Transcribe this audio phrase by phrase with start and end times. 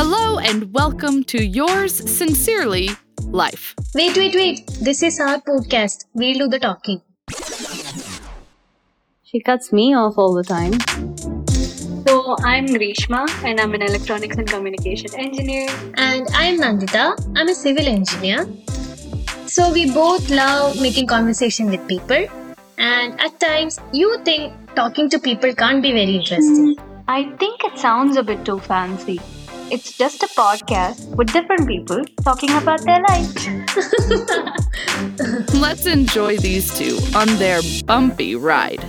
[0.00, 2.88] Hello and welcome to yours sincerely,
[3.24, 3.74] Life.
[3.94, 4.66] Wait, wait, wait.
[4.80, 6.06] This is our podcast.
[6.14, 7.02] We'll do the talking.
[9.22, 10.72] She cuts me off all the time.
[12.06, 15.68] So I'm Grishma and I'm an electronics and communication engineer.
[15.98, 17.04] And I'm Nandita.
[17.36, 18.48] I'm a civil engineer.
[19.46, 22.26] So we both love making conversation with people.
[22.78, 26.78] And at times, you think talking to people can't be very interesting.
[27.06, 29.20] I think it sounds a bit too fancy.
[29.70, 33.30] It's just a podcast with different people talking about their life.
[35.54, 38.84] Let's enjoy these two on their bumpy ride.